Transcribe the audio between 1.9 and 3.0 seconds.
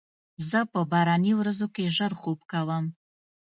ژر خوب کوم.